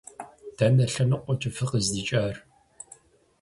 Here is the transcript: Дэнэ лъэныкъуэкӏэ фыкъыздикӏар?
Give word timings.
Дэнэ 0.57 0.85
лъэныкъуэкӏэ 0.93 1.49
фыкъыздикӏар? 1.55 2.35